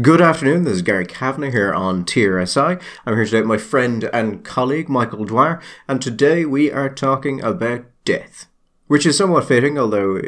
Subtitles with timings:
[0.00, 2.80] Good afternoon, this is Gary Kavanagh here on TRSI.
[3.04, 7.42] I'm here today with my friend and colleague Michael Dwyer, and today we are talking
[7.42, 8.46] about death,
[8.86, 10.22] which is somewhat fitting, although uh,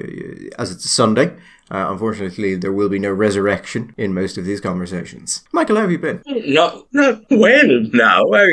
[0.58, 1.29] as it's a Sunday,
[1.71, 5.45] uh, unfortunately there will be no resurrection in most of these conversations.
[5.50, 6.21] Michael, how have you been?
[6.27, 8.21] Not, not well now.
[8.35, 8.46] I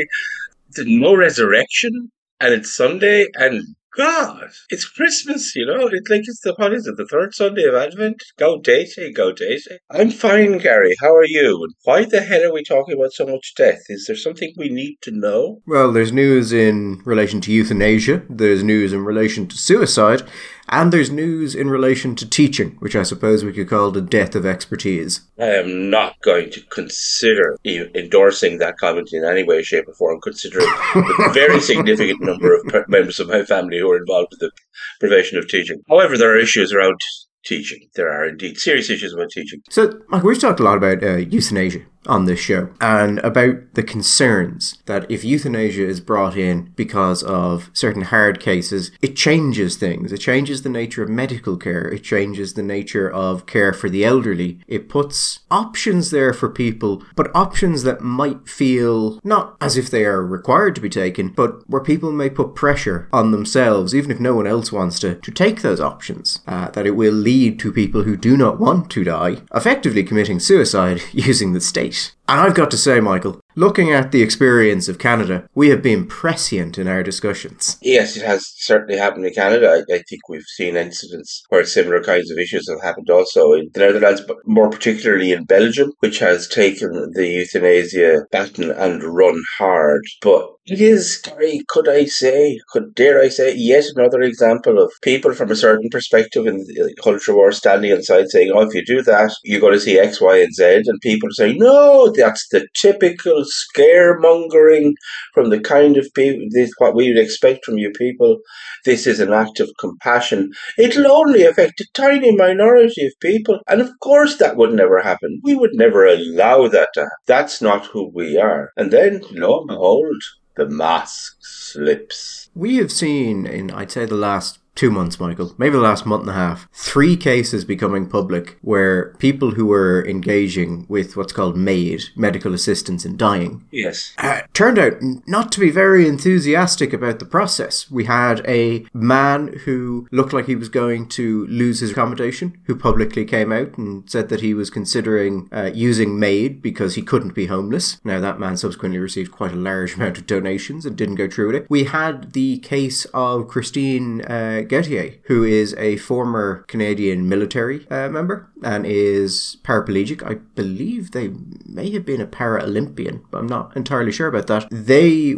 [0.77, 2.09] mean, no resurrection,
[2.39, 5.89] and it's Sunday, and God, it's Christmas, you know.
[5.91, 8.23] It's like it's the is it, the third Sunday of Advent?
[8.39, 9.77] Gaudete, Gaudete.
[9.89, 10.95] I'm fine, Gary.
[11.01, 11.63] How are you?
[11.63, 13.81] And why the hell are we talking about so much death?
[13.89, 15.61] Is there something we need to know?
[15.67, 20.23] Well, there's news in relation to euthanasia, there's news in relation to suicide,
[20.71, 24.35] and there's news in relation to teaching, which I suppose we could call the death
[24.35, 25.21] of expertise.
[25.37, 30.21] I am not going to consider endorsing that comment in any way, shape, or form,
[30.21, 34.39] considering the very significant number of per- members of my family who are involved with
[34.39, 34.51] the
[34.99, 35.81] provision of teaching.
[35.89, 36.95] However, there are issues around
[37.43, 37.89] teaching.
[37.95, 39.61] There are indeed serious issues about teaching.
[39.69, 43.83] So, Mike, we've talked a lot about uh, euthanasia on this show and about the
[43.83, 50.11] concerns that if euthanasia is brought in because of certain hard cases, it changes things.
[50.11, 51.87] It changes the nature of medical care.
[51.87, 54.59] It changes the nature of care for the elderly.
[54.67, 60.05] It puts options there for people, but options that might feel not as if they
[60.05, 64.19] are required to be taken, but where people may put pressure on themselves, even if
[64.19, 67.71] no one else wants to, to take those options, uh, that it will lead to
[67.71, 71.90] people who do not want to die effectively committing suicide using the state.
[72.27, 76.07] And I've got to say, Michael, looking at the experience of Canada, we have been
[76.07, 77.77] prescient in our discussions.
[77.81, 79.69] Yes, it has certainly happened in Canada.
[79.69, 83.69] I, I think we've seen incidents where similar kinds of issues have happened also in
[83.73, 89.41] the Netherlands, but more particularly in Belgium, which has taken the euthanasia baton and run
[89.57, 90.01] hard.
[90.21, 91.21] But it is,
[91.67, 95.89] could I say, could dare I say, yet another example of people from a certain
[95.89, 99.33] perspective in the culture war standing on the side saying, oh, if you do that,
[99.43, 100.83] you're going to see X, Y, and Z.
[100.85, 104.93] And people saying, no, that's the typical scaremongering
[105.33, 108.39] from the kind of people, this what we would expect from you people.
[108.85, 110.51] This is an act of compassion.
[110.77, 113.59] It'll only affect a tiny minority of people.
[113.67, 115.39] And of course that would never happen.
[115.43, 117.17] We would never allow that to happen.
[117.27, 118.71] That's not who we are.
[118.77, 120.21] And then, lo and behold,
[120.55, 122.49] the mask slips.
[122.53, 126.21] We have seen in, I'd say, the last two months, Michael, maybe the last month
[126.21, 131.57] and a half, three cases becoming public where people who were engaging with what's called
[131.57, 134.13] MAID, medical assistance in dying, Yes.
[134.17, 134.93] uh, turned out
[135.27, 137.91] not to be very enthusiastic about the process.
[137.91, 142.75] We had a man who looked like he was going to lose his accommodation, who
[142.75, 147.35] publicly came out and said that he was considering uh, using MAID because he couldn't
[147.35, 147.99] be homeless.
[148.03, 151.47] Now, that man subsequently received quite a large amount of donations and didn't go through
[151.47, 151.65] with it.
[151.69, 158.09] We had the case of Christine uh, Gauthier, who is a former Canadian military uh,
[158.09, 160.23] member and is paraplegic.
[160.23, 161.31] I believe they
[161.65, 164.67] may have been a Paralympian, but I'm not entirely sure about that.
[164.71, 165.35] They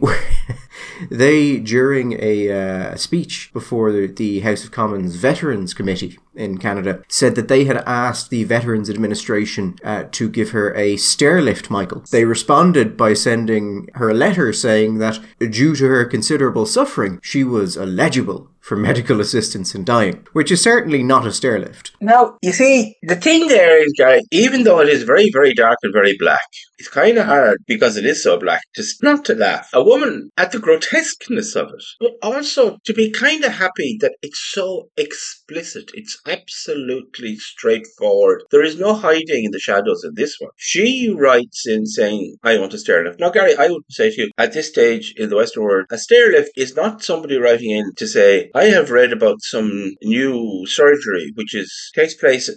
[1.10, 7.36] they during a uh, speech before the, House of Commons Veterans Committee in Canada said
[7.36, 12.04] that they had asked the Veterans Administration uh, to give her a stair lift, Michael.
[12.12, 17.44] They responded by sending her a letter saying that due to her considerable suffering, she
[17.44, 21.92] was eligible for medical assistance in dying, which is certainly not a stair lift.
[22.00, 25.78] Now, you see, the thing there is, guy, even though it is very, very dark
[25.84, 26.48] and very black,
[26.80, 29.70] it's kind of hard because it is so black just not to laugh.
[29.74, 34.16] A woman at the grotesqueness of it, but also to be kind of happy that
[34.22, 35.92] it's so explicit.
[35.94, 38.44] It's absolutely straightforward.
[38.52, 40.52] There is no hiding in the shadows in this one.
[40.58, 43.20] She writes in saying, I want a stair lift.
[43.20, 45.98] Now, Gary, I would say to you, at this stage in the Western world, a
[45.98, 50.66] stair lift is not somebody writing in to say, I have read about some new
[50.66, 52.56] surgery which is takes place at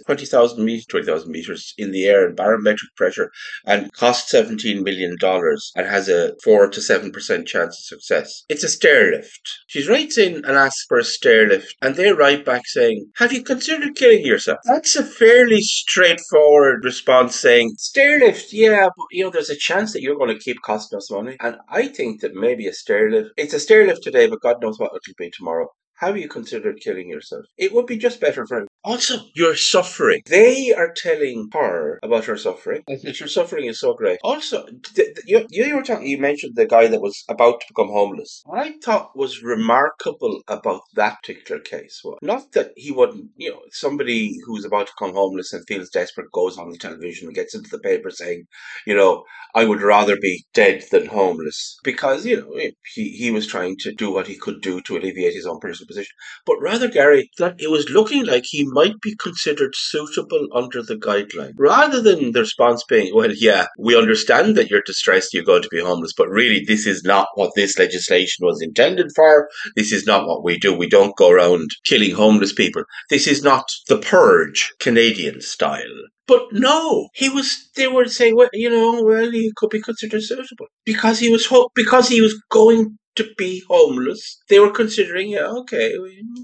[0.55, 3.31] 20,000 meters, 20,000 meters in the air in barometric pressure
[3.65, 8.43] and costs 17 million dollars and has a 4 to 7% chance of success.
[8.49, 9.41] It's a stair lift.
[9.67, 13.33] She writes in and asks for a stair lift and they write back saying, "Have
[13.33, 19.23] you considered killing yourself?" That's a fairly straightforward response saying, "Stair lift, yeah, but you
[19.23, 22.21] know there's a chance that you're going to keep costing us money." And I think
[22.21, 25.13] that maybe a stair lift, it's a stair lift today, but God knows what it'll
[25.17, 25.67] be tomorrow.
[25.99, 27.45] Have you considered killing yourself?
[27.57, 28.67] It would be just better for.
[28.87, 30.21] Also, you're suffering.
[30.27, 32.83] They are telling her about her suffering.
[32.87, 34.17] That your suffering is so great.
[34.23, 36.07] Also, th- th- you, you were talking.
[36.07, 38.41] You mentioned the guy that was about to become homeless.
[38.45, 43.31] What I thought was remarkable about that particular case was not that he wouldn't.
[43.35, 47.27] You know, somebody who's about to become homeless and feels desperate goes on the television
[47.27, 48.45] and gets into the paper saying,
[48.85, 52.53] you know, I would rather be dead than homeless because you know
[52.95, 55.87] he he was trying to do what he could do to alleviate his own personal
[55.87, 56.15] position.
[56.45, 60.95] But rather, Gary, that it was looking like he might be considered suitable under the
[60.95, 61.53] guideline.
[61.57, 65.75] Rather than the response being, well, yeah, we understand that you're distressed, you're going to
[65.77, 69.49] be homeless, but really this is not what this legislation was intended for.
[69.75, 70.71] This is not what we do.
[70.73, 72.83] We don't go around killing homeless people.
[73.09, 75.97] This is not the purge Canadian style.
[76.27, 77.69] But no, he was.
[77.75, 81.45] They were saying, well, you know, well, he could be considered suitable because he was
[81.45, 84.41] ho- because he was going to be homeless.
[84.49, 85.93] They were considering, yeah, okay,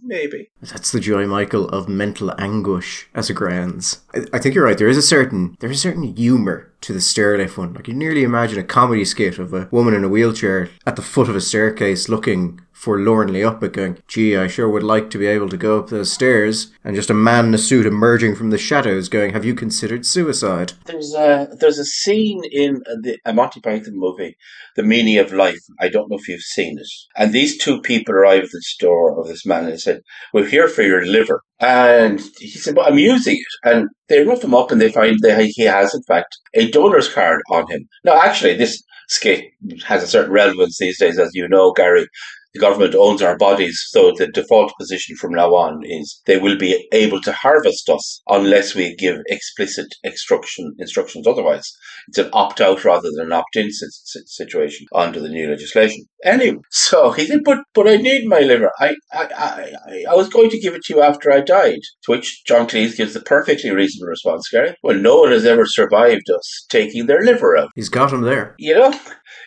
[0.04, 0.50] maybe.
[0.62, 4.02] That's the joy, Michael, of mental anguish as a grounds.
[4.14, 4.78] I, I think you're right.
[4.78, 7.74] There is a certain there is a certain humour to the stairlift one.
[7.74, 11.02] Like you nearly imagine a comedy skit of a woman in a wheelchair at the
[11.02, 15.18] foot of a staircase looking forlornly up it going, gee, I sure would like to
[15.18, 16.74] be able to go up those stairs.
[16.84, 20.06] And just a man in a suit emerging from the shadows going, have you considered
[20.06, 20.74] suicide?
[20.86, 24.36] There's a, there's a scene in the, a Monty Python movie,
[24.76, 25.62] The Meaning of Life.
[25.80, 26.88] I don't know if you've seen it.
[27.16, 30.02] And these two people arrive at the store of this man and said,
[30.34, 31.42] we're here for your liver.
[31.62, 33.70] And he said, but I'm using it.
[33.72, 37.08] And they rough him up and they find that he has, in fact, a donor's
[37.08, 37.88] card on him.
[38.04, 39.46] Now, actually, this skit
[39.86, 42.08] has a certain relevance these days, as you know, Gary
[42.54, 43.84] the government owns our bodies.
[43.90, 48.22] So the default position from now on is they will be able to harvest us
[48.28, 51.72] unless we give explicit instruction instructions otherwise.
[52.08, 56.06] It's an opt out rather than an opt in situation under the new legislation.
[56.24, 58.72] Anyway, so he said, but, but I need my liver.
[58.80, 61.80] I, I, I, I was going to give it to you after I died.
[62.04, 64.76] To which John Cleese gives the perfectly reasonable response, Gary.
[64.84, 67.70] Well, no one has ever survived us taking their liver out.
[67.76, 68.56] He's got him there.
[68.58, 69.00] You know?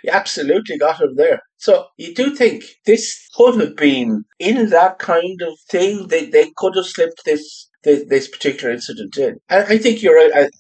[0.05, 1.41] You absolutely got him there.
[1.59, 6.09] So you do think this could have been in that kind of thing?
[6.09, 9.39] They they could have slipped this this, this particular incident in.
[9.49, 10.33] And I think you're right.
[10.35, 10.51] I,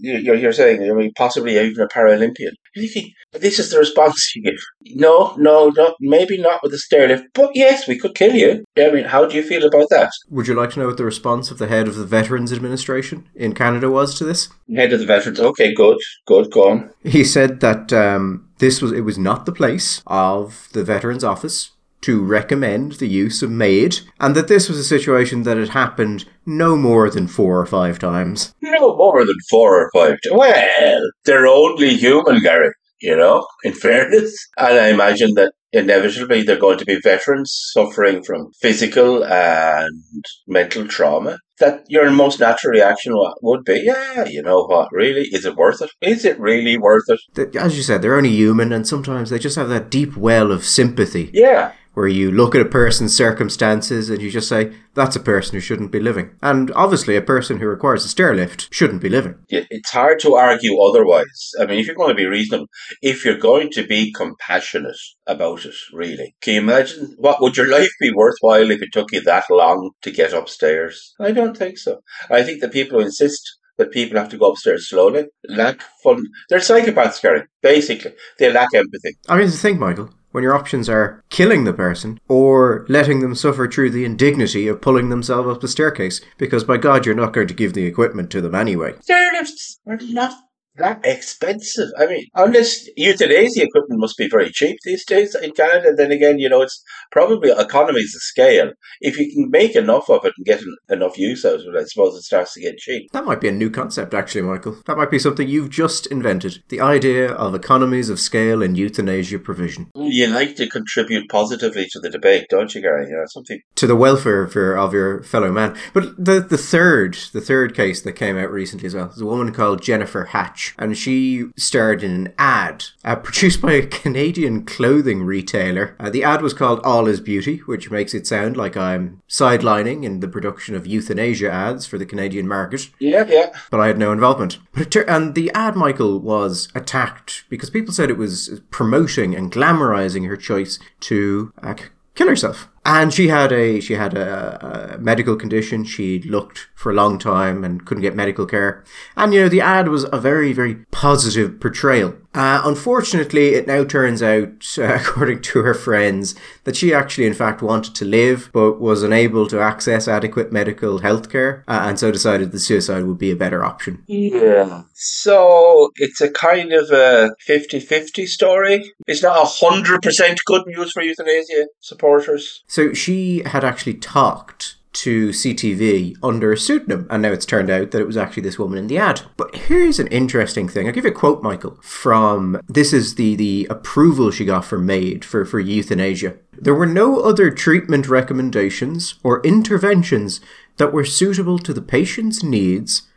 [0.00, 2.52] you're, you're saying, I mean, possibly even a Paralympian.
[2.74, 4.58] You Thinking, this is the response you give.
[4.94, 8.64] No, no, no, maybe not with the stairlift, but yes, we could kill you.
[8.78, 10.10] I mean, how do you feel about that?
[10.30, 13.28] Would you like to know what the response of the head of the Veterans Administration
[13.34, 14.48] in Canada was to this?
[14.74, 15.40] Head of the Veterans.
[15.40, 16.90] Okay, good, good, go on.
[17.04, 21.72] He said that um, this was it was not the place of the Veterans Office
[22.02, 26.24] to recommend the use of MAID, and that this was a situation that had happened
[26.46, 28.54] no more than four or five times.
[28.62, 30.32] No more than four or five times.
[30.32, 32.72] Well, they're only human, Gary,
[33.02, 34.34] you know, in fairness.
[34.56, 40.86] And I imagine that inevitably they're going to be veterans suffering from physical and mental
[40.86, 41.38] trauma.
[41.58, 43.12] That your most natural reaction
[43.42, 45.28] would be, yeah, you know what, really?
[45.32, 45.90] Is it worth it?
[46.00, 47.54] Is it really worth it?
[47.54, 50.64] As you said, they're only human and sometimes they just have that deep well of
[50.64, 51.30] sympathy.
[51.32, 55.54] Yeah where you look at a person's circumstances and you just say, that's a person
[55.54, 56.30] who shouldn't be living.
[56.42, 59.36] And obviously, a person who requires a stairlift shouldn't be living.
[59.48, 61.52] It's hard to argue otherwise.
[61.60, 62.66] I mean, if you're going to be reasonable,
[63.02, 64.96] if you're going to be compassionate
[65.26, 69.12] about it, really, can you imagine what would your life be worthwhile if it took
[69.12, 71.14] you that long to get upstairs?
[71.20, 72.00] I don't think so.
[72.30, 76.26] I think the people who insist that people have to go upstairs slowly lack fun.
[76.48, 77.44] They're psychopaths, Gary.
[77.62, 79.16] Basically, they lack empathy.
[79.28, 83.34] I mean, the thing, Michael when your options are killing the person or letting them
[83.34, 87.32] suffer through the indignity of pulling themselves up the staircase, because by God, you're not
[87.32, 88.92] going to give the equipment to them anyway.
[88.94, 90.34] Stairlifts are not
[90.82, 91.88] that expensive.
[91.98, 95.94] I mean, unless euthanasia equipment must be very cheap these days in Canada.
[95.96, 98.72] Then again, you know, it's probably economies of scale.
[99.00, 101.84] If you can make enough of it and get enough use out of it, I
[101.84, 103.10] suppose it starts to get cheap.
[103.12, 104.76] That might be a new concept, actually, Michael.
[104.86, 106.62] That might be something you've just invented.
[106.68, 109.90] The idea of economies of scale in euthanasia provision.
[109.94, 113.08] You like to contribute positively to the debate, don't you, Gary?
[113.08, 115.76] You know, something to the welfare of your, of your fellow man.
[115.92, 119.26] But the the third the third case that came out recently as well is a
[119.26, 124.64] woman called Jennifer Hatch and she starred in an ad uh, produced by a Canadian
[124.64, 125.96] clothing retailer.
[125.98, 130.04] Uh, the ad was called All Is Beauty, which makes it sound like I'm sidelining
[130.04, 132.90] in the production of euthanasia ads for the Canadian market.
[132.98, 133.50] Yeah, yeah.
[133.70, 134.58] But I had no involvement.
[134.72, 139.52] But it, and the ad, Michael, was attacked because people said it was promoting and
[139.52, 141.74] glamorizing her choice to uh,
[142.14, 142.68] kill herself.
[142.84, 145.84] And she had a she had a, a, medical condition.
[145.84, 148.84] She looked for a long time and couldn't get medical care.
[149.16, 153.84] And you know the ad was a very very positive portrayal uh, unfortunately, it now
[153.84, 156.34] turns out, uh, according to her friends,
[156.64, 160.98] that she actually, in fact, wanted to live but was unable to access adequate medical
[160.98, 164.02] health care uh, and so decided that suicide would be a better option.
[164.06, 164.82] Yeah.
[164.94, 168.92] So it's a kind of a 50 50 story.
[169.06, 172.62] It's not 100% good news for euthanasia supporters.
[172.66, 177.90] So she had actually talked to CTV under a pseudonym, and now it's turned out
[177.90, 179.22] that it was actually this woman in the ad.
[179.36, 180.86] But here's an interesting thing.
[180.86, 184.86] I'll give you a quote, Michael, from this is the the approval she got from
[184.86, 186.36] MAID for, for euthanasia.
[186.52, 190.40] There were no other treatment recommendations or interventions
[190.76, 193.08] that were suitable to the patient's needs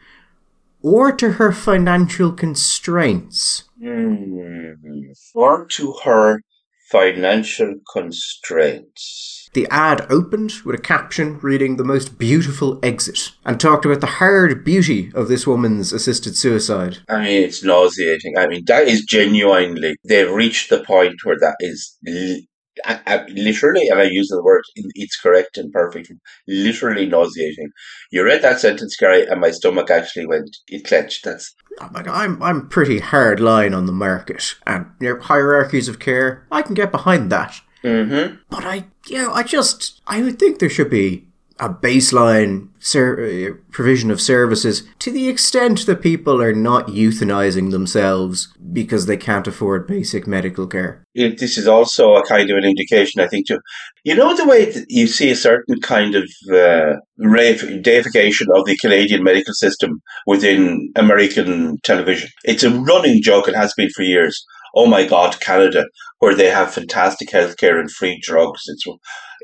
[0.81, 3.63] or to her financial constraints.
[3.81, 4.75] Mm,
[5.33, 6.41] or to her
[6.95, 9.49] financial constraints.
[9.53, 14.07] The ad opened with a caption reading the most beautiful exit and talked about the
[14.07, 16.99] hard beauty of this woman's assisted suicide.
[17.09, 18.37] I mean, it's nauseating.
[18.37, 21.97] I mean, that is genuinely, they've reached the point where that is
[22.83, 26.11] I, I, literally, and I use the word, it's correct and perfect,
[26.47, 27.69] literally nauseating.
[28.11, 31.23] You read that sentence, Gary, and my stomach actually went, it clenched.
[31.23, 31.55] That's.
[31.79, 36.45] I'm, I'm pretty hard line on the market and your hierarchies of care.
[36.51, 37.61] I can get behind that.
[37.83, 38.37] Mm-hmm.
[38.49, 41.27] But I, you know, I just, I would think there should be
[41.59, 47.71] a baseline ser- uh, provision of services to the extent that people are not euthanizing
[47.71, 51.03] themselves because they can't afford basic medical care.
[51.13, 53.59] It, this is also a kind of an indication, I think, too.
[54.03, 56.95] You know, the way you see a certain kind of uh,
[57.81, 62.29] deification of the Canadian medical system within American television.
[62.43, 64.45] It's a running joke and has been for years.
[64.75, 65.85] Oh my God, Canada,
[66.19, 68.63] where they have fantastic healthcare and free drugs.
[68.67, 68.85] It's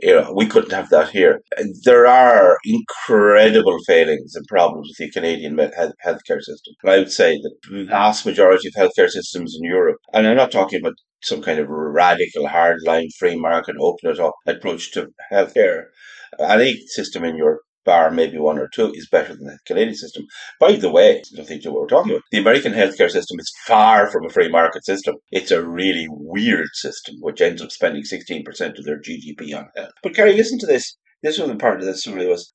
[0.01, 1.41] you know, we couldn't have that here.
[1.83, 6.73] There are incredible failings and problems with the Canadian health, healthcare system.
[6.83, 10.37] And I would say that the vast majority of healthcare systems in Europe, and I'm
[10.37, 15.07] not talking about some kind of radical, hardline, free market, open it up approach to
[15.31, 15.85] healthcare.
[16.39, 20.25] Any system in Europe bar maybe one or two, is better than the Canadian system.
[20.59, 22.23] By the way, nothing to what we're talking about.
[22.31, 25.15] The American healthcare system is far from a free market system.
[25.31, 29.91] It's a really weird system, which ends up spending 16% of their GDP on health.
[30.03, 30.97] But Carrie, listen to this.
[31.23, 32.51] This was the part of the story was,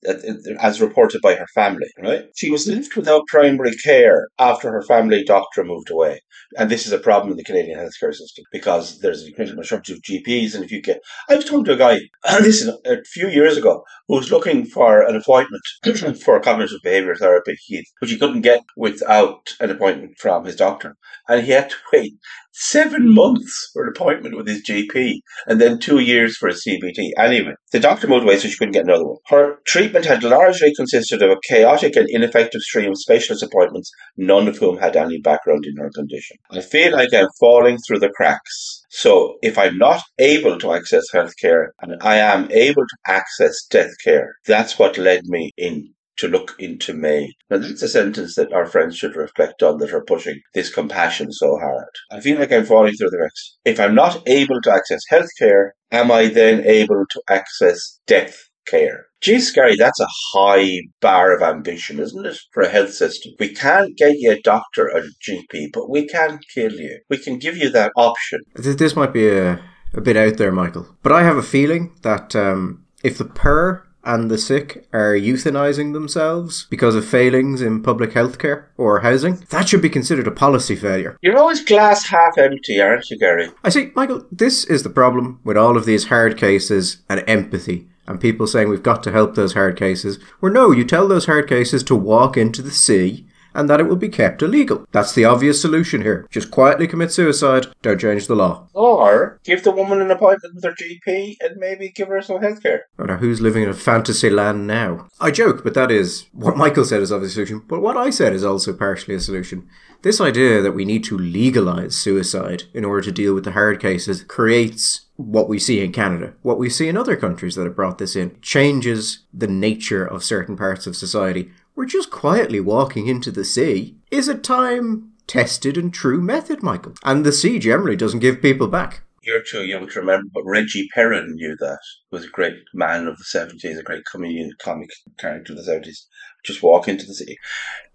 [0.61, 2.25] as reported by her family, right?
[2.35, 6.20] She was left without primary care after her family doctor moved away.
[6.58, 9.96] And this is a problem in the Canadian healthcare system because there's a increasing shortage
[9.96, 10.54] of GPs.
[10.54, 12.00] And if you get, I was talking to a guy,
[12.40, 15.62] this is a few years ago, who was looking for an appointment
[16.23, 17.56] for cognitive behavior therapy,
[18.00, 20.96] which he couldn't get without an appointment from his doctor.
[21.28, 22.14] And he had to wait
[22.58, 27.11] seven months for an appointment with his GP and then two years for a CBT.
[27.18, 29.18] Anyway, the doctor moved away so she couldn't get another one.
[29.26, 34.48] Her treatment had largely consisted of a chaotic and ineffective stream of specialist appointments, none
[34.48, 36.38] of whom had any background in her condition.
[36.50, 38.84] I feel like I'm falling through the cracks.
[38.90, 43.92] So if I'm not able to access healthcare and I am able to access death
[44.02, 47.30] care, that's what led me in to look into MAID.
[47.50, 51.32] Now, that's a sentence that our friends should reflect on that are pushing this compassion
[51.32, 51.88] so hard.
[52.11, 53.56] I feel like I'm falling through the cracks.
[53.64, 59.06] If I'm not able to access healthcare, am I then able to access death care?
[59.20, 63.32] Geez, Gary, that's a high bar of ambition, isn't it, for a health system?
[63.38, 67.00] We can't get you a doctor or a GP, but we can kill you.
[67.08, 68.40] We can give you that option.
[68.54, 69.61] This might be a,
[69.94, 73.86] a bit out there, Michael, but I have a feeling that um, if the poor
[74.06, 79.44] and the sick are euthanizing themselves because of failings in public health care or housing,
[79.50, 81.18] that should be considered a policy failure.
[81.20, 83.50] You're always glass half empty, aren't you, Gary?
[83.64, 87.88] I see, Michael, this is the problem with all of these hard cases and empathy
[88.06, 90.18] and people saying we've got to help those hard cases.
[90.40, 93.25] Where no, you tell those hard cases to walk into the sea
[93.56, 94.86] and that it will be kept illegal.
[94.92, 96.26] That's the obvious solution here.
[96.30, 98.68] Just quietly commit suicide, don't change the law.
[98.75, 102.62] Or give the woman an appointment with her GP and maybe give her some health
[102.62, 102.84] care.
[102.98, 105.08] Oh, now who's living in a fantasy land now?
[105.20, 108.10] I joke, but that is what Michael said is obviously a solution, but what I
[108.10, 109.66] said is also partially a solution.
[110.02, 113.80] This idea that we need to legalize suicide in order to deal with the hard
[113.80, 117.75] cases creates what we see in Canada, what we see in other countries that have
[117.75, 123.06] brought this in, changes the nature of certain parts of society we're just quietly walking
[123.06, 126.95] into the sea, is a time tested and true method, Michael.
[127.04, 129.02] And the sea generally doesn't give people back.
[129.23, 131.78] You're too young to remember, but Reggie Perrin knew that.
[132.11, 135.71] He was a great man of the 70s, a great comedian, comic character of the
[135.71, 136.06] 70s.
[136.45, 137.37] Just walk into the sea.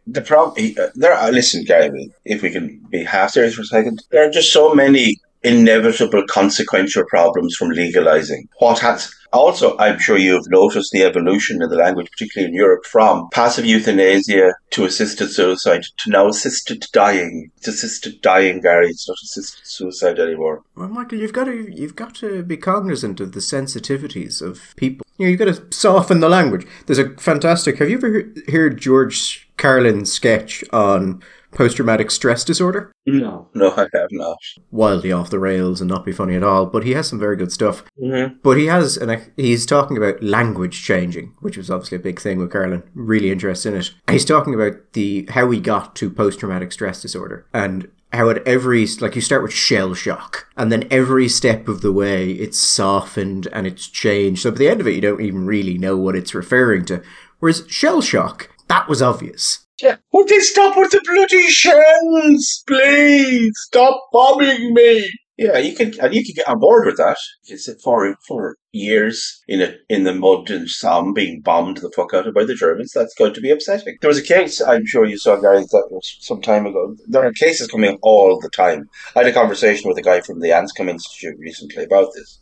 [0.05, 3.65] The problem, uh, there are, listen, Gary, if we can be half serious for a
[3.65, 8.47] second, there are just so many inevitable consequential problems from legalizing.
[8.59, 12.85] What has also, I'm sure you've noticed the evolution in the language, particularly in Europe,
[12.85, 17.49] from passive euthanasia to assisted suicide to now assisted dying.
[17.57, 18.89] It's assisted dying, Gary.
[18.89, 20.63] It's not assisted suicide anymore.
[20.75, 25.05] Well, Michael, you've got to you've got to be cognizant of the sensitivities of people.
[25.17, 26.67] You know, you've got to soften the language.
[26.85, 27.77] There's a fantastic.
[27.77, 31.21] Have you ever heard George Carlin's sketch on
[31.51, 32.91] post traumatic stress disorder?
[33.05, 34.37] No, no, I have not.
[34.71, 37.35] Wildly off the rails and not be funny at all, but he has some very
[37.35, 37.83] good stuff.
[38.01, 38.35] Mm-hmm.
[38.43, 42.39] But he has, and he's talking about language changing, which was obviously a big thing
[42.39, 42.83] with Carlin.
[42.93, 43.91] Really interested in it.
[44.07, 48.29] And he's talking about the how we got to post traumatic stress disorder and how
[48.29, 52.31] at every like you start with shell shock and then every step of the way
[52.31, 55.77] it's softened and it's changed so at the end of it you don't even really
[55.77, 57.01] know what it's referring to
[57.41, 59.65] Whereas shell shock, that was obvious.
[59.81, 59.97] Yeah.
[60.13, 62.63] Would they stop with the bloody shells?
[62.67, 65.09] Please stop bombing me.
[65.37, 67.17] Yeah, you can and you can get on board with that.
[67.45, 71.77] You can sit for for years in a in the mud and Somme being bombed
[71.77, 72.91] the fuck out of by the Germans.
[72.93, 73.97] That's going to be upsetting.
[74.01, 76.95] There was a case I'm sure you saw, Gary, that was some time ago.
[77.07, 78.87] There are cases coming all the time.
[79.15, 82.39] I had a conversation with a guy from the Anscombe Institute recently about this.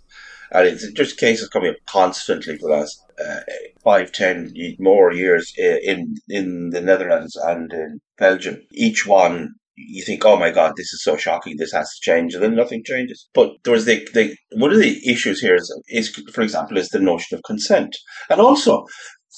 [0.51, 3.39] And it's just cases coming up constantly for the last uh,
[3.83, 8.61] five, ten more years in in the Netherlands and in Belgium.
[8.71, 12.33] Each one you think, oh my god, this is so shocking, this has to change,
[12.33, 13.27] and then nothing changes.
[13.33, 16.89] But there was the, the one of the issues here is, is, for example, is
[16.89, 17.95] the notion of consent,
[18.29, 18.85] and also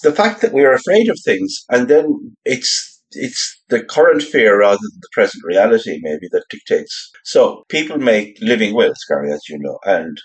[0.03, 4.59] the fact that we are afraid of things, and then it's it's the current fear
[4.59, 7.11] rather than the present reality, maybe that dictates.
[7.25, 10.17] So people make living wills, Gary, as you know, and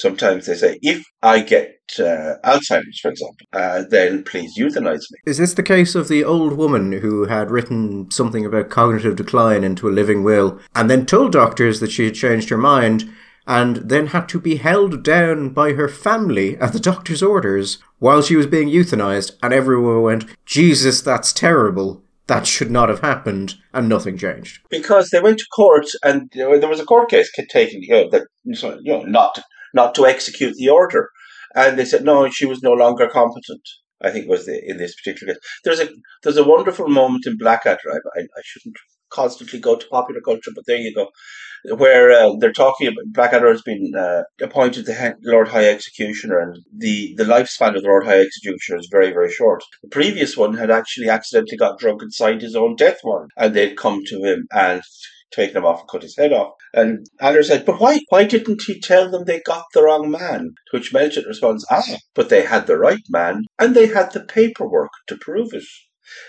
[0.00, 5.18] Sometimes they say, if I get uh, Alzheimer's, for example, uh, then please euthanize me.
[5.26, 9.62] Is this the case of the old woman who had written something about cognitive decline
[9.62, 13.10] into a living will and then told doctors that she had changed her mind?
[13.46, 18.22] and then had to be held down by her family at the doctor's orders while
[18.22, 22.02] she was being euthanized, and everyone went, Jesus, that's terrible.
[22.28, 24.60] That should not have happened, and nothing changed.
[24.70, 27.88] Because they went to court, and you know, there was a court case taken, you
[27.88, 28.54] know, that, you
[28.84, 29.42] know, not
[29.74, 31.10] not to execute the order.
[31.54, 33.62] And they said, no, she was no longer competent.
[34.02, 35.42] I think was the, in this particular case.
[35.62, 35.88] There's a
[36.22, 37.78] there's a wonderful moment in Blackadder.
[37.92, 38.76] I, I, I shouldn't
[39.10, 41.08] constantly go to popular culture, but there you go,
[41.76, 46.56] where uh, they're talking about Blackadder has been uh, appointed the Lord High Executioner, and
[46.74, 49.62] the the lifespan of the Lord High Executioner is very very short.
[49.82, 53.52] The previous one had actually accidentally got drunk and signed his own death warrant, and
[53.52, 54.82] they'd come to him and
[55.32, 56.52] taken him off and cut his head off.
[56.74, 60.54] And Adler said, But why why didn't he tell them they got the wrong man?
[60.70, 64.20] To which Melchett responds, Ah, but they had the right man and they had the
[64.20, 65.64] paperwork to prove it.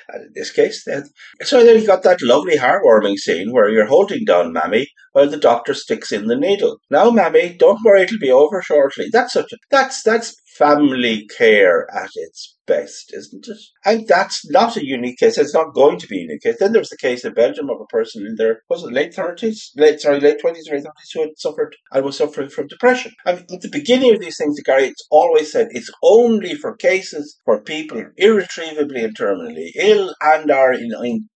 [0.09, 1.05] And in this case, then.
[1.41, 5.37] So then you got that lovely heartwarming scene where you're holding down Mammy while the
[5.37, 6.77] doctor sticks in the needle.
[6.89, 9.07] Now, Mammy, don't worry, it'll be over shortly.
[9.11, 13.57] That's such a, that's, that's family care at its best, isn't it?
[13.83, 15.37] And that's not a unique case.
[15.37, 16.57] It's not going to be a unique case.
[16.59, 19.13] Then there was the case in Belgium of a person in their was it late
[19.13, 23.11] thirties, late sorry, late twenties or thirties who had suffered and was suffering from depression.
[23.25, 27.39] And at the beginning of these things, Gary, it's always said it's only for cases
[27.45, 31.27] where people are irretrievably and terminally ill and are in, in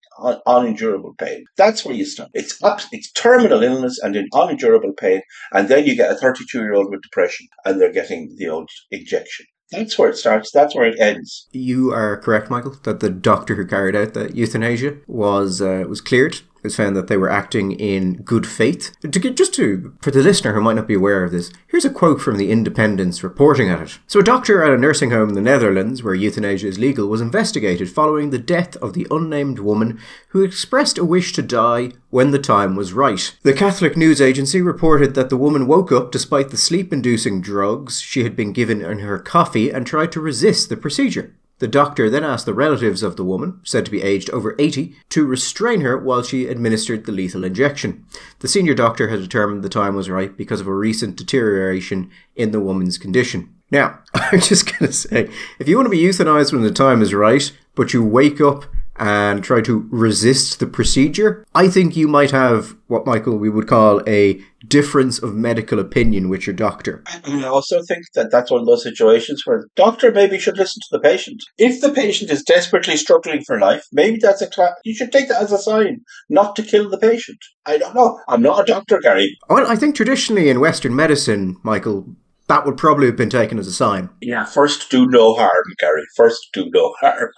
[0.46, 1.46] unendurable pain.
[1.58, 2.30] That's where you stop.
[2.34, 6.60] It's up, it's terminal illness and in unendurable pain, and then you get a 32
[6.60, 9.46] year old with depression, and they're getting the old injection.
[9.72, 10.52] That's where it starts.
[10.52, 11.48] That's where it ends.
[11.52, 16.02] You are correct, Michael, that the doctor who carried out the euthanasia was uh, was
[16.02, 18.92] cleared was found that they were acting in good faith.
[19.02, 21.86] To get, just to, for the listener who might not be aware of this, here's
[21.86, 24.00] a quote from the Independents reporting at it.
[24.08, 27.22] So, a doctor at a nursing home in the Netherlands, where euthanasia is legal, was
[27.22, 30.00] investigated following the death of the unnamed woman
[30.30, 33.36] who expressed a wish to die when the time was right.
[33.44, 38.02] The Catholic news agency reported that the woman woke up despite the sleep inducing drugs
[38.02, 41.34] she had been given in her coffee and tried to resist the procedure.
[41.60, 44.94] The doctor then asked the relatives of the woman, said to be aged over 80,
[45.10, 48.06] to restrain her while she administered the lethal injection.
[48.40, 52.52] The senior doctor had determined the time was right because of a recent deterioration in
[52.52, 53.56] the woman's condition.
[53.72, 57.02] Now, I'm just going to say, if you want to be euthanized when the time
[57.02, 58.66] is right, but you wake up
[58.98, 63.68] and try to resist the procedure, I think you might have what, Michael, we would
[63.68, 67.04] call a difference of medical opinion with your doctor.
[67.06, 70.80] I also think that that's one of those situations where the doctor maybe should listen
[70.82, 71.44] to the patient.
[71.58, 75.28] If the patient is desperately struggling for life, maybe that's a cl- you should take
[75.30, 77.38] that as a sign not to kill the patient.
[77.66, 78.20] I don't know.
[78.28, 79.38] I'm not a doctor, Gary.
[79.50, 82.08] Well, I think traditionally in Western medicine, Michael,
[82.48, 84.10] that would probably have been taken as a sign.
[84.22, 86.04] Yeah, first do no harm, Gary.
[86.16, 87.32] First do no harm.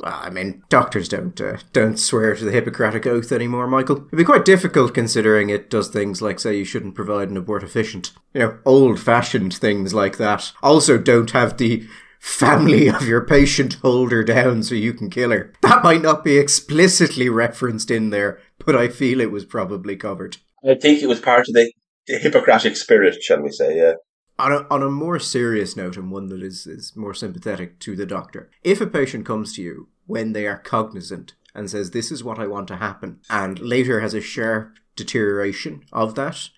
[0.00, 4.06] well, I mean, doctors don't uh, don't swear to the Hippocratic oath anymore, Michael.
[4.06, 8.12] It'd be quite difficult considering it does things like say you shouldn't provide an abortifacient.
[8.32, 10.52] You know, old-fashioned things like that.
[10.62, 11.86] Also, don't have the
[12.20, 15.52] family of your patient hold her down so you can kill her.
[15.62, 20.38] That might not be explicitly referenced in there, but I feel it was probably covered.
[20.68, 21.70] I think it was part of the,
[22.08, 23.94] the Hippocratic spirit, shall we say, yeah
[24.38, 27.96] on a, on a more serious note and one that is, is more sympathetic to
[27.96, 32.10] the doctor, if a patient comes to you when they are cognizant and says, This
[32.10, 36.50] is what I want to happen, and later has a sharp deterioration of that,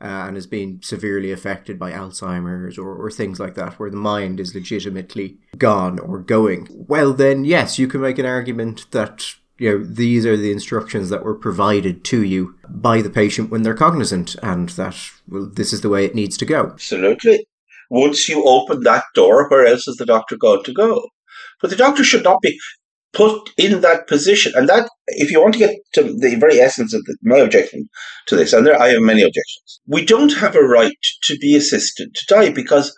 [0.00, 3.96] uh, and has been severely affected by Alzheimer's or, or things like that, where the
[3.96, 9.34] mind is legitimately gone or going, well, then yes, you can make an argument that
[9.62, 13.62] you know, these are the instructions that were provided to you by the patient when
[13.62, 14.96] they're cognizant, and that,
[15.28, 16.70] well, this is the way it needs to go.
[16.72, 17.46] Absolutely.
[17.88, 21.08] Once you open that door, where else is the doctor going to go?
[21.60, 22.58] But the doctor should not be
[23.12, 24.52] put in that position.
[24.56, 27.88] And that, if you want to get to the very essence of the, my objection
[28.26, 31.54] to this, and there I have many objections, we don't have a right to be
[31.54, 32.92] assisted to die because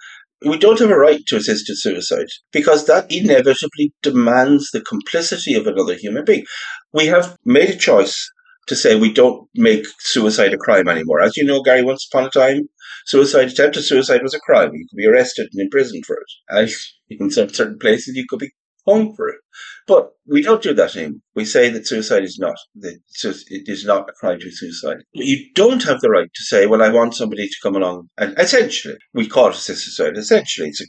[0.44, 5.66] we don't have a right to assisted suicide because that inevitably demands the complicity of
[5.66, 6.44] another human being.
[6.92, 8.30] We have made a choice
[8.66, 11.20] to say we don't make suicide a crime anymore.
[11.20, 12.68] As you know, Gary, once upon a time,
[13.06, 14.70] suicide, attempted suicide was a crime.
[14.72, 16.30] You could be arrested and imprisoned for it.
[16.48, 16.70] And
[17.10, 18.52] in certain places, you could be
[18.86, 19.40] hung for it.
[19.86, 21.20] But we don't do that anymore.
[21.34, 24.98] We say that suicide is not, that it is not a crime to suicide.
[25.12, 28.08] You don't have the right to say, well, I want somebody to come along.
[28.18, 30.18] And essentially, we call it assisted suicide.
[30.18, 30.82] Essentially, it's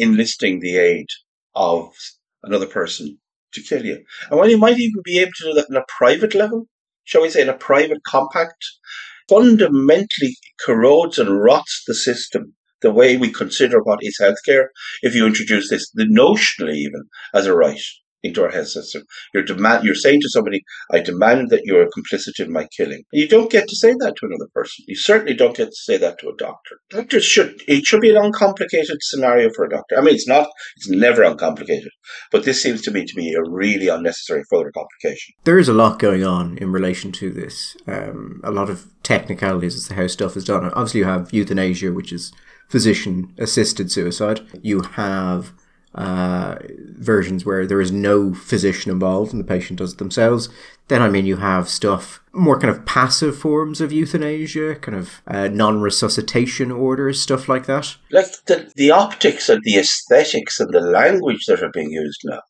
[0.00, 1.06] enlisting the aid
[1.54, 1.92] of
[2.42, 3.18] another person
[3.52, 4.04] to kill you.
[4.30, 6.66] And while you might even be able to do that on a private level,
[7.04, 8.64] shall we say, in a private compact,
[9.28, 14.66] fundamentally corrodes and rots the system the way we consider what is healthcare
[15.02, 17.02] if you introduce this, the notionally even,
[17.34, 17.80] as a right
[18.26, 19.02] into our health system.
[19.32, 20.62] You're demand, you're saying to somebody,
[20.92, 23.02] I demand that you're complicit in my killing.
[23.12, 24.84] You don't get to say that to another person.
[24.88, 26.76] You certainly don't get to say that to a doctor.
[26.90, 29.96] Doctors should, it should be an uncomplicated scenario for a doctor.
[29.98, 31.90] I mean, it's not, it's never uncomplicated,
[32.30, 35.34] but this seems to me to be a really unnecessary further complication.
[35.44, 37.76] There is a lot going on in relation to this.
[37.86, 40.64] Um, a lot of technicalities as to how stuff is done.
[40.64, 42.32] Obviously, you have euthanasia, which is
[42.68, 44.40] physician assisted suicide.
[44.62, 45.52] You have
[45.96, 46.56] uh,
[46.98, 50.48] versions where there is no physician involved and the patient does it themselves.
[50.88, 55.22] Then, I mean, you have stuff more kind of passive forms of euthanasia, kind of
[55.26, 57.96] uh, non resuscitation orders, stuff like that.
[58.12, 62.40] Like the, the optics and the aesthetics and the language that are being used now.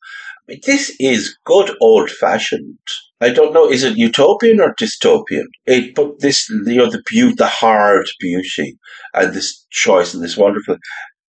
[0.49, 2.79] I mean, this is good old fashioned.
[3.21, 5.47] I don't know, is it utopian or dystopian?
[5.65, 8.77] It, but this, you know, the beauty, the hard beauty,
[9.15, 10.77] and this choice and this wonderful.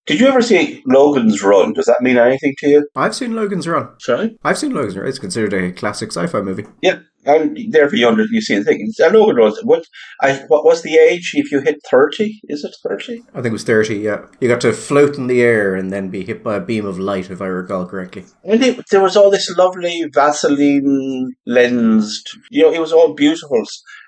[0.07, 1.73] Did you ever see Logan's Run?
[1.73, 2.87] Does that mean anything to you?
[2.95, 3.89] I've seen Logan's Run.
[3.99, 4.37] Sorry?
[4.41, 5.05] I've seen Logan's Run.
[5.05, 6.65] It's considered a classic sci-fi movie.
[6.81, 8.89] Yeah, and therefore you, under, you see the thing.
[8.99, 9.83] And Logan was what?
[10.21, 12.39] I what was the age if you hit thirty?
[12.45, 13.21] Is it thirty?
[13.33, 13.97] I think it was thirty.
[13.97, 16.85] Yeah, you got to float in the air and then be hit by a beam
[16.85, 18.23] of light, if I recall correctly.
[18.45, 22.37] And it, there was all this lovely Vaseline lensed.
[22.49, 23.65] You know, it was all beautiful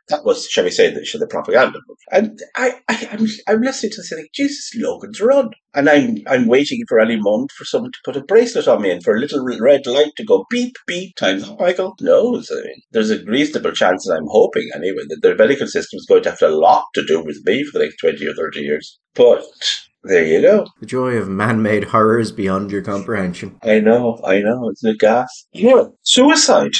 [0.10, 1.98] that was, shall we say, the, the propaganda book.
[2.12, 5.52] And I, I, am I'm, I'm listening to this and think, Jesus, Logan's Run.
[5.74, 8.91] And I'm, I'm waiting for any moment for someone to put a bracelet on me
[8.91, 11.60] and for a little red light to go beep, beep, times up.
[11.60, 12.52] Michael knows.
[12.52, 16.08] I mean, there's a reasonable chance that I'm hoping anyway that the medical system is
[16.08, 18.60] going to have a lot to do with me for the next 20 or 30
[18.62, 19.00] years.
[19.13, 19.43] But
[20.04, 20.65] there you go.
[20.80, 23.58] The joy of man-made horrors beyond your comprehension.
[23.62, 24.72] I know, I know.
[24.72, 25.45] Isn't it gas?
[25.52, 26.72] You know, suicide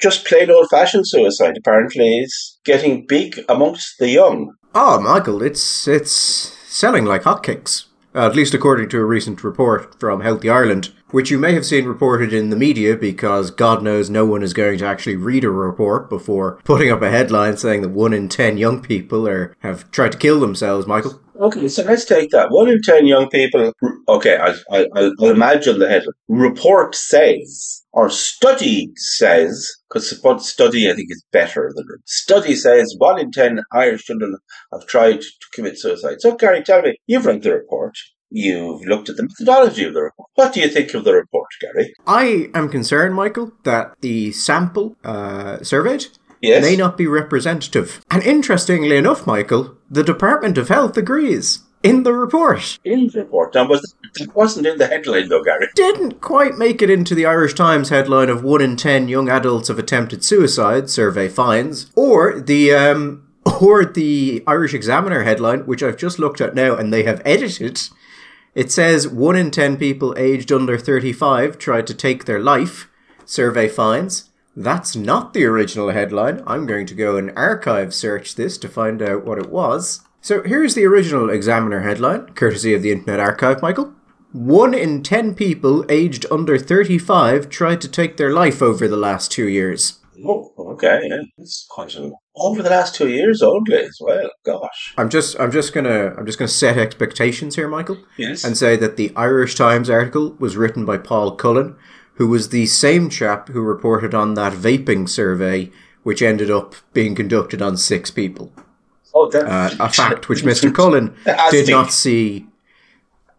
[0.00, 4.54] just plain old fashioned suicide apparently is getting big amongst the young.
[4.74, 7.86] Oh, Michael, it's it's selling like hotcakes.
[8.14, 11.64] Uh, at least according to a recent report from Healthy Ireland, which you may have
[11.64, 15.44] seen reported in the media because God knows no one is going to actually read
[15.44, 19.56] a report before putting up a headline saying that one in ten young people are
[19.60, 21.20] have tried to kill themselves, Michael.
[21.40, 22.50] Okay, so let's take that.
[22.50, 23.72] One in ten young people.
[24.06, 26.12] Okay, I, I, I'll imagine the headline.
[26.28, 30.08] Report says, or study says, because
[30.46, 34.36] study I think is better than study says one in ten Irish children
[34.72, 36.20] have tried to commit suicide.
[36.20, 37.94] So, Gary, tell me, you've read the report.
[38.34, 40.30] You've looked at the methodology of the report.
[40.36, 41.92] What do you think of the report, Gary?
[42.06, 46.06] I am concerned, Michael, that the sample uh, surveyed
[46.40, 46.62] yes.
[46.62, 48.02] may not be representative.
[48.10, 52.78] And interestingly enough, Michael, the Department of Health agrees in the report.
[52.84, 53.54] In the report.
[53.54, 55.68] Now, was, it wasn't in the headline, though, Gary.
[55.74, 59.68] Didn't quite make it into the Irish Times headline of 1 in 10 young adults
[59.68, 62.74] have attempted suicide, survey finds, or the.
[62.74, 63.28] Um,
[63.60, 67.80] or the Irish Examiner headline, which I've just looked at now and they have edited.
[68.54, 72.88] It says 1 in 10 people aged under 35 tried to take their life,
[73.24, 74.30] survey finds.
[74.54, 76.42] That's not the original headline.
[76.46, 80.02] I'm going to go and archive search this to find out what it was.
[80.24, 83.92] So here's the original Examiner headline, courtesy of the Internet Archive, Michael.
[84.30, 89.32] One in ten people aged under 35 tried to take their life over the last
[89.32, 89.98] two years.
[90.24, 91.00] Oh, okay.
[91.02, 91.22] Yeah.
[91.38, 94.30] It's quite a over the last two years only as well.
[94.44, 94.94] Gosh.
[94.96, 97.98] I'm just I'm just gonna I'm just gonna set expectations here, Michael.
[98.16, 98.44] Yes.
[98.44, 101.74] And say that the Irish Times article was written by Paul Cullen,
[102.14, 105.72] who was the same chap who reported on that vaping survey,
[106.04, 108.52] which ended up being conducted on six people.
[109.14, 110.74] Oh, uh, a fact which Mr.
[110.74, 111.14] Cullen
[111.50, 112.46] did not see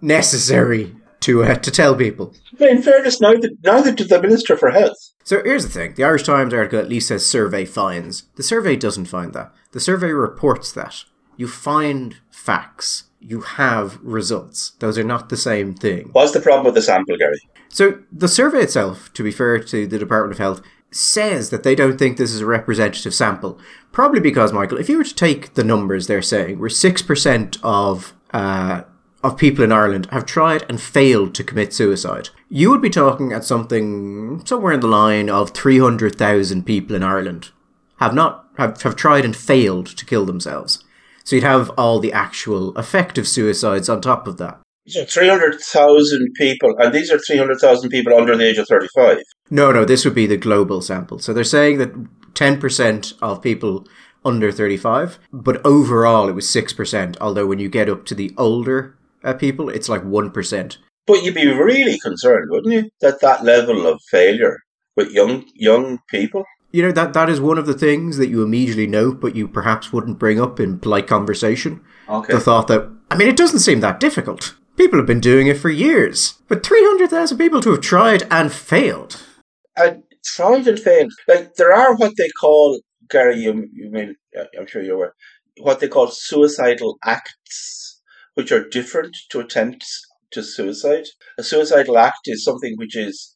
[0.01, 2.33] necessary to uh, to tell people.
[2.59, 4.97] in fairness, neither, neither did the Minister for Health.
[5.23, 8.23] So here's the thing: the Irish Times article at least says survey finds.
[8.35, 9.53] The survey doesn't find that.
[9.71, 11.05] The survey reports that.
[11.37, 13.05] You find facts.
[13.19, 14.73] You have results.
[14.79, 16.09] Those are not the same thing.
[16.11, 17.39] What's the problem with the sample, Gary?
[17.69, 20.61] So the survey itself, to be fair to the Department of Health,
[20.95, 23.59] says that they don't think this is a representative sample.
[23.91, 28.13] Probably because, Michael, if you were to take the numbers they're saying, where 6% of
[28.31, 28.83] uh,
[29.23, 32.29] of people in Ireland have tried and failed to commit suicide.
[32.49, 37.51] You would be talking at something somewhere in the line of 300,000 people in Ireland
[37.99, 40.83] have not have, have tried and failed to kill themselves.
[41.23, 44.59] So you'd have all the actual effective suicides on top of that.
[44.87, 49.19] So 300,000 people, and these are 300,000 people under the age of 35.
[49.53, 51.19] No, no, this would be the global sample.
[51.19, 51.93] So they're saying that
[52.33, 53.87] 10% of people
[54.25, 58.97] under 35, but overall it was 6%, although when you get up to the older
[59.23, 60.77] uh, people, it's like 1%.
[61.05, 64.57] But you'd be really concerned, wouldn't you, that that level of failure
[64.95, 66.45] with young young people?
[66.71, 69.47] You know, that, that is one of the things that you immediately know, but you
[69.47, 71.81] perhaps wouldn't bring up in polite conversation.
[72.09, 72.33] Okay.
[72.33, 74.55] The thought that, I mean, it doesn't seem that difficult.
[74.77, 76.39] People have been doing it for years.
[76.47, 79.21] But 300,000 people to have tried and failed.
[79.75, 81.11] And tried and.
[81.27, 85.15] Like, there are what they call, Gary, you, you mean, uh, I'm sure you're aware,
[85.59, 88.01] what they call suicidal acts,
[88.35, 91.05] which are different to attempts to suicide.
[91.37, 93.35] A suicidal act is something which is,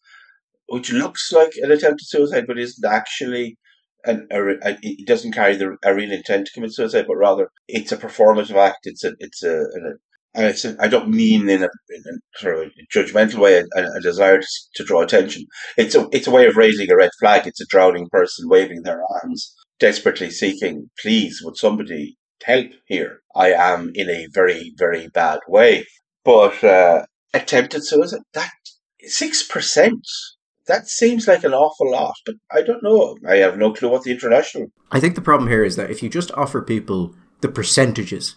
[0.67, 3.58] which looks like an attempt to suicide, but isn't actually
[4.06, 7.50] an, a, a, it doesn't carry the, a real intent to commit suicide, but rather
[7.67, 8.80] it's a performative act.
[8.84, 10.00] It's a it's a, an,
[10.45, 14.02] it's, I don't mean in a, in a sort of a judgmental way, a, a
[14.02, 15.45] desire to, to, draw attention.
[15.78, 17.47] It's a, it's a way of raising a red flag.
[17.47, 23.21] It's a drowning person waving their arms, desperately seeking, please, would somebody help here?
[23.36, 25.86] I am in a very, very bad way.
[26.23, 28.52] But uh, attempted suicide, that
[29.10, 29.91] 6%,
[30.67, 33.17] that seems like an awful lot, but I don't know.
[33.28, 34.67] I have no clue what the international.
[34.91, 38.36] I think the problem here is that if you just offer people the percentages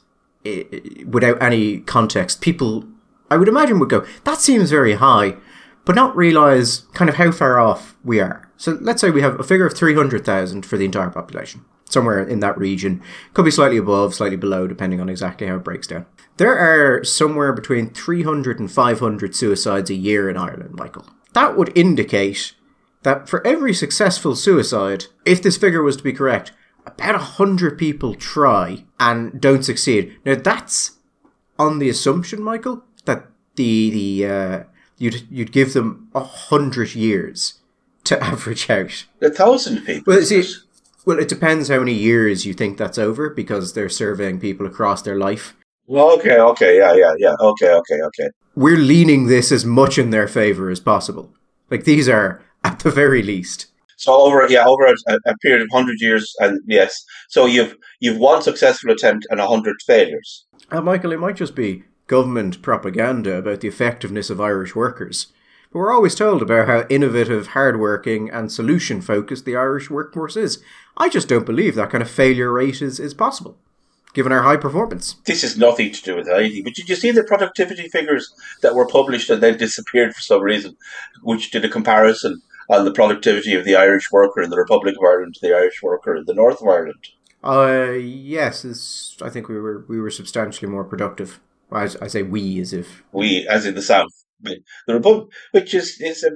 [1.07, 2.85] without any context, people,
[3.31, 5.37] I would imagine, would go, that seems very high,
[5.85, 8.50] but not realize kind of how far off we are.
[8.57, 12.40] So let's say we have a figure of 300,000 for the entire population, somewhere in
[12.40, 13.03] that region.
[13.33, 16.07] Could be slightly above, slightly below, depending on exactly how it breaks down.
[16.37, 21.07] There are somewhere between 300 and 500 suicides a year in Ireland, Michael.
[21.33, 22.55] That would indicate
[23.03, 26.53] that for every successful suicide, if this figure was to be correct,
[26.86, 30.16] about a hundred people try and don't succeed.
[30.24, 30.92] Now that's
[31.58, 34.62] on the assumption, Michael, that the the uh,
[34.98, 37.60] you'd you'd give them a hundred years
[38.04, 39.06] to average out.
[39.20, 40.14] A thousand people.
[40.14, 40.44] Well, see,
[41.04, 45.02] well, it depends how many years you think that's over because they're surveying people across
[45.02, 45.56] their life.
[45.86, 48.28] Well, okay, okay, yeah, yeah, yeah, okay, okay, okay.
[48.54, 51.34] We're leaning this as much in their favor as possible.
[51.70, 53.66] Like these are, at the very least,
[54.00, 58.18] so over yeah over a, a, period of hundred years, and yes, so you've you've
[58.18, 60.46] one successful attempt and a hundred failures.
[60.70, 65.26] Uh, Michael, it might just be government propaganda about the effectiveness of Irish workers.
[65.70, 70.62] But we're always told about how innovative, hardworking, and solution focused the Irish workforce is.
[70.96, 73.58] I just don't believe that kind of failure rate is, is possible,
[74.14, 75.16] given our high performance.
[75.26, 78.32] This has nothing to do with IT, but did you see the productivity figures
[78.62, 80.76] that were published and then disappeared for some reason,
[81.22, 85.04] which did a comparison on the productivity of the Irish worker in the Republic of
[85.04, 87.04] Ireland to the Irish worker in the North of Ireland?
[87.42, 91.40] Uh, yes, I think we were we were substantially more productive.
[91.72, 96.00] I, I say we as if we, as in the South, the Republic, which is
[96.00, 96.30] is a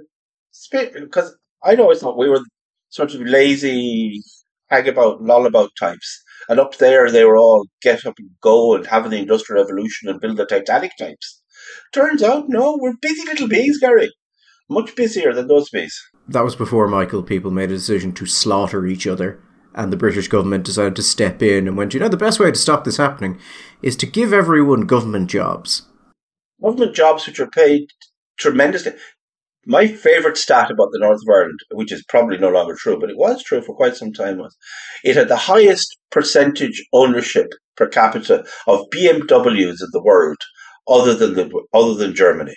[0.93, 2.43] because I always thought we were
[2.89, 4.23] sort of lazy,
[4.71, 8.75] hang about, loll about types, and up there they were all get up and go
[8.75, 11.43] and have the industrial revolution and build the Titanic types.
[11.93, 14.11] Turns out, no, we're busy little bees, Gary.
[14.71, 18.87] Much busier than those bees that was before Michael people made a decision to slaughter
[18.87, 19.41] each other
[19.75, 22.51] and the British government decided to step in and went, you know, the best way
[22.51, 23.39] to stop this happening
[23.83, 25.83] is to give everyone government jobs.
[26.63, 27.89] Government jobs which are paid
[28.39, 28.93] tremendously.
[29.67, 33.11] My favourite stat about the north of Ireland, which is probably no longer true, but
[33.11, 34.57] it was true for quite some time, was
[35.03, 40.37] it had the highest percentage ownership per capita of BMWs in the world,
[40.87, 42.55] other than the other than Germany,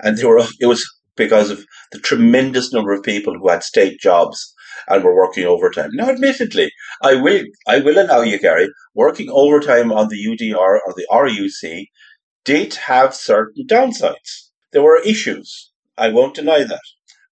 [0.00, 0.86] and they were it was
[1.18, 4.54] because of the tremendous number of people who had state jobs
[4.88, 5.90] and were working overtime.
[5.92, 6.70] Now, admittedly,
[7.02, 11.88] I will I will allow you, Gary, working overtime on the UDR or the RUC
[12.44, 14.48] did have certain downsides.
[14.72, 15.70] There were issues.
[15.98, 16.80] I won't deny that.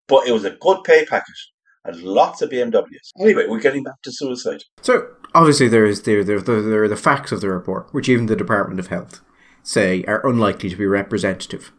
[0.09, 1.53] But it was a good pay package
[1.85, 3.11] and lots of BMWs.
[3.21, 4.63] Anyway, we're getting back to suicide.
[4.83, 8.27] So obviously there is there there, there are the facts of the report, which even
[8.27, 9.21] the Department of Health
[9.63, 11.73] say are unlikely to be representative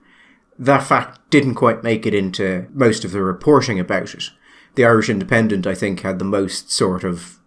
[0.59, 4.29] that fact didn't quite make it into most of the reporting about it.
[4.75, 7.39] The Irish Independent, I think, had the most sort of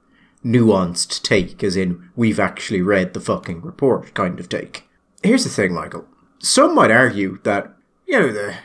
[0.44, 4.88] nuanced take, as in, we've actually read the fucking report kind of take.
[5.22, 6.06] Here's the thing, Michael.
[6.38, 7.74] Some might argue that,
[8.06, 8.56] you know, the,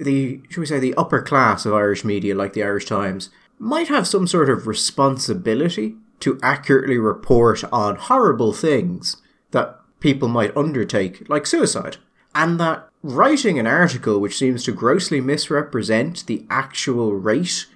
[0.00, 3.88] the, should we say, the upper class of Irish media, like the Irish Times, might
[3.88, 9.20] have some sort of responsibility to accurately report on horrible things
[9.50, 11.96] that people might undertake, like suicide.
[12.34, 17.66] And that writing an article which seems to grossly misrepresent the actual rate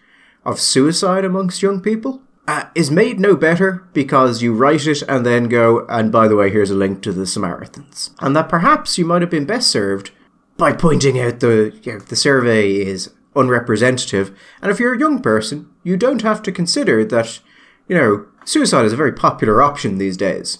[0.45, 5.25] of suicide amongst young people uh, is made no better because you write it and
[5.25, 8.11] then go, and by the way, here's a link to the Samaritans.
[8.21, 10.11] And that perhaps you might have been best served
[10.57, 15.23] by pointing out the you know, the survey is unrepresentative, and if you're a young
[15.23, 17.41] person, you don't have to consider that,
[17.89, 20.59] you know, suicide is a very popular option these days.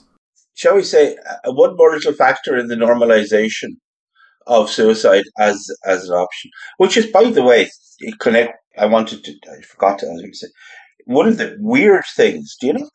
[0.55, 3.77] Shall we say uh, one more little factor in the normalization
[4.47, 7.71] of suicide as as an option, which is, by the way,
[8.21, 8.59] connect.
[8.79, 9.33] I wanted to.
[9.51, 10.07] I forgot to.
[10.07, 10.49] To say
[11.07, 12.57] one of the weird things.
[12.61, 12.89] Do you know?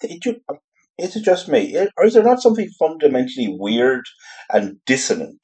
[1.00, 4.06] Is it just me, or is there not something fundamentally weird
[4.52, 5.40] and dissonant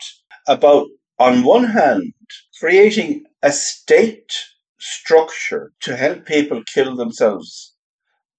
[0.47, 0.87] about,
[1.19, 2.13] on one hand,
[2.59, 4.33] creating a state
[4.79, 7.75] structure to help people kill themselves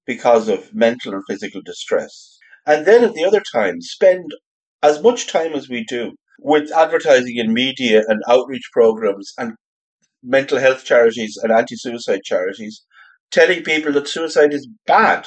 [0.07, 4.25] because of mental and physical distress, and then at the other time spend
[4.83, 9.53] as much time as we do with advertising in media and outreach programs and
[10.23, 12.83] mental health charities and anti-suicide charities
[13.31, 15.27] telling people that suicide is bad.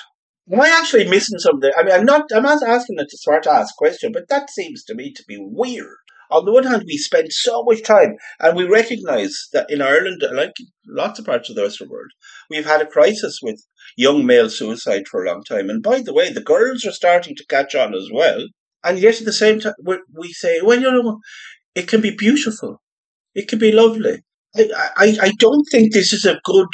[0.52, 1.72] Am I actually missing something?
[1.78, 2.30] I mean, I'm not.
[2.34, 5.98] I'm not asking a smart ass question, but that seems to me to be weird.
[6.30, 10.24] On the one hand, we spend so much time, and we recognise that in Ireland,
[10.32, 10.54] like
[10.86, 12.12] lots of parts of the Western world,
[12.50, 13.66] we've had a crisis with
[13.98, 15.70] young male suicide for a long time.
[15.70, 18.48] And by the way, the girls are starting to catch on as well.
[18.88, 21.20] And yet, at the same time, we say, well, you know,
[21.76, 22.82] it can be beautiful,
[23.36, 24.24] it can be lovely.
[24.56, 26.70] I, I, I don't think this is a good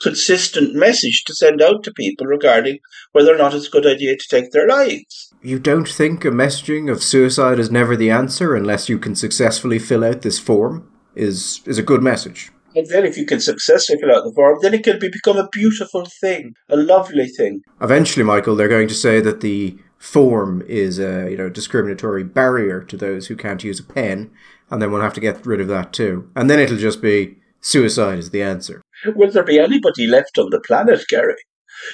[0.00, 2.78] consistent message to send out to people regarding
[3.12, 5.32] whether or not it's a good idea to take their lives.
[5.42, 9.78] You don't think a messaging of suicide is never the answer unless you can successfully
[9.78, 12.52] fill out this form is is a good message.
[12.76, 15.36] And then if you can successfully fill out the form, then it can be, become
[15.36, 17.62] a beautiful thing, a lovely thing.
[17.80, 22.82] Eventually, Michael, they're going to say that the form is a you know discriminatory barrier
[22.82, 24.30] to those who can't use a pen,
[24.70, 26.30] and then we'll have to get rid of that too.
[26.34, 28.82] And then it'll just be suicide is the answer.
[29.04, 31.34] Will there be anybody left on the planet, Gary?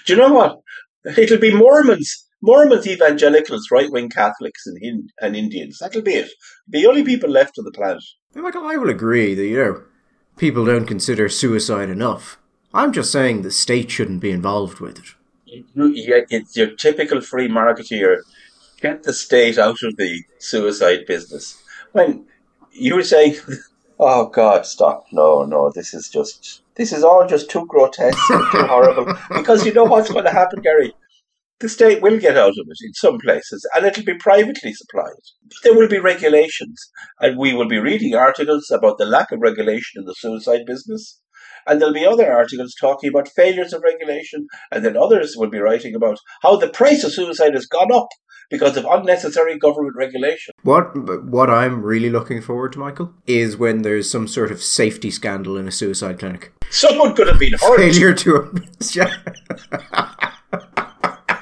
[0.07, 0.61] Do you know what?
[1.19, 5.79] It'll be Mormons, Mormons, evangelicals, right wing Catholics, and, in, and Indians.
[5.81, 6.31] That'll be it.
[6.69, 8.03] The only people left on the planet.
[8.35, 9.83] Michael, I will agree that, you know,
[10.37, 12.38] people don't consider suicide enough.
[12.73, 15.14] I'm just saying the state shouldn't be involved with it.
[15.75, 18.19] Yeah, it's your typical free marketeer.
[18.81, 21.62] Get the state out of the suicide business.
[21.93, 22.27] When
[22.73, 23.37] you were saying
[23.99, 25.07] Oh God, stop!
[25.12, 29.14] No, no, this is just this is all just too grotesque and too horrible.
[29.31, 30.93] Because you know what's going to happen, Gary?
[31.61, 35.23] The state will get out of it in some places, and it'll be privately supplied.
[35.45, 36.90] But There will be regulations,
[37.21, 41.21] and we will be reading articles about the lack of regulation in the suicide business.
[41.66, 45.59] And there'll be other articles talking about failures of regulation, and then others will be
[45.59, 48.09] writing about how the price of suicide has gone up
[48.50, 50.55] because of unnecessary government regulation.
[50.62, 55.11] What what I'm really looking forward to, Michael, is when there's some sort of safety
[55.11, 56.53] scandal in a suicide clinic.
[56.70, 57.79] Someone could have been hurt.
[57.79, 58.53] Failure to.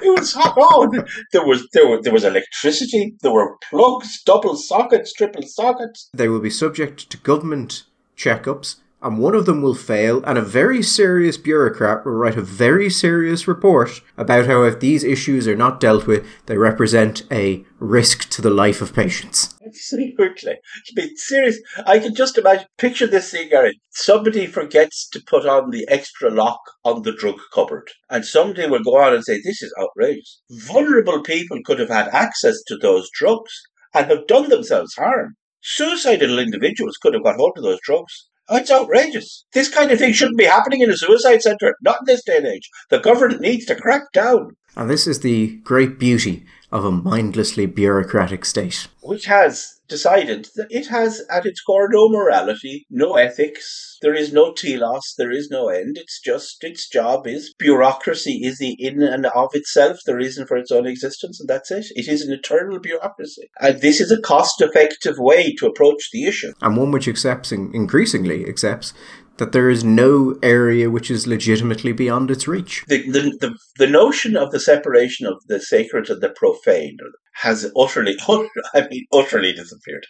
[0.03, 1.05] it was hot on.
[1.33, 3.15] There was there was there was electricity.
[3.23, 6.11] There were plugs, double sockets, triple sockets.
[6.15, 7.85] They will be subject to government
[8.17, 12.43] checkups and one of them will fail, and a very serious bureaucrat will write a
[12.43, 17.65] very serious report about how if these issues are not dealt with, they represent a
[17.81, 19.59] risk to the life of patients.
[19.67, 20.55] Absolutely.
[20.95, 23.81] Be serious, I can just imagine, picture this thing, Gary.
[23.91, 28.85] Somebody forgets to put on the extra lock on the drug cupboard, and somebody will
[28.85, 30.41] go on and say, This is outrageous.
[30.49, 33.53] Vulnerable people could have had access to those drugs
[33.93, 35.35] and have done themselves harm.
[35.61, 39.45] Suicidal individuals could have got hold of those drugs it's outrageous.
[39.53, 42.39] This kind of thing shouldn't be happening in a suicide centre, not in this day
[42.39, 42.69] and age.
[42.91, 44.57] The government needs to crack down.
[44.77, 48.89] And this is the great beauty of a mindlessly bureaucratic state.
[49.03, 54.33] Which has decided that it has at its core no morality, no ethics, there is
[54.33, 55.99] no telos, there is no end.
[55.99, 60.57] It's just its job is bureaucracy is the in and of itself the reason for
[60.57, 61.87] its own existence, and that's it.
[61.91, 63.51] It is an eternal bureaucracy.
[63.61, 66.53] And this is a cost effective way to approach the issue.
[66.63, 68.95] And one which accepts increasingly accepts
[69.39, 72.85] that there is no area which is legitimately beyond its reach.
[72.89, 76.99] The, the, the, the, notion of the separation of the sacred and the profane
[77.35, 78.17] has utterly,
[78.75, 80.07] I mean, utterly disappeared.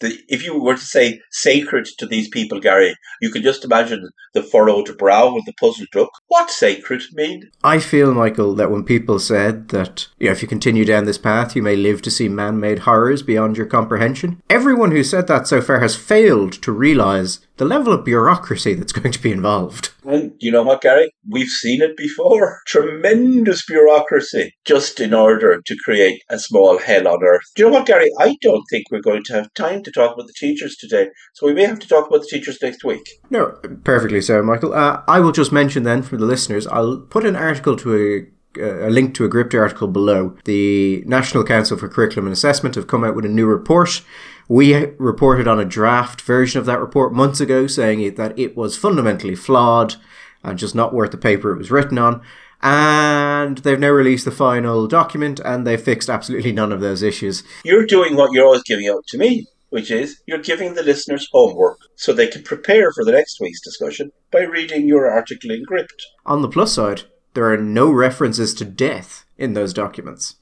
[0.00, 4.08] The, if you were to say sacred to these people, Gary, you could just imagine
[4.34, 6.10] the furrowed brow and the puzzled look.
[6.28, 7.50] What sacred mean?
[7.62, 11.18] I feel, Michael, that when people said that you know, if you continue down this
[11.18, 15.26] path, you may live to see man made horrors beyond your comprehension, everyone who said
[15.28, 19.30] that so far has failed to realise the level of bureaucracy that's going to be
[19.30, 19.92] involved.
[20.06, 21.12] And you know what, Gary?
[21.28, 22.60] We've seen it before.
[22.66, 27.44] Tremendous bureaucracy just in order to create a small hell on earth.
[27.54, 28.08] Do you know what, Gary?
[28.18, 31.46] I don't think we're going to have time to talk about the teachers today, so
[31.46, 33.08] we may have to talk about the teachers next week.
[33.30, 34.74] No, perfectly so, Michael.
[34.74, 38.40] Uh, I will just mention then for the listeners, I'll put an article to a
[38.58, 40.36] a link to a Gript article below.
[40.44, 44.02] The National Council for Curriculum and Assessment have come out with a new report.
[44.48, 48.76] We reported on a draft version of that report months ago saying that it was
[48.76, 49.94] fundamentally flawed
[50.42, 52.22] and just not worth the paper it was written on.
[52.62, 57.42] And they've now released the final document and they've fixed absolutely none of those issues.
[57.64, 61.28] You're doing what you're always giving out to me, which is you're giving the listeners
[61.32, 65.62] homework so they can prepare for the next week's discussion by reading your article in
[65.64, 66.04] Gript.
[66.26, 67.02] On the plus side,
[67.34, 70.36] there are no references to death in those documents.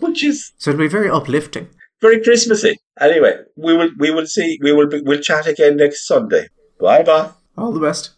[0.00, 1.68] Which is so it'll be very uplifting.
[2.00, 2.78] Very Christmassy.
[3.00, 6.48] Anyway, we will we will see we will be, we'll chat again next Sunday.
[6.78, 7.30] Bye bye.
[7.56, 8.10] All the best.